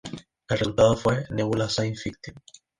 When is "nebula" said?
1.29-1.69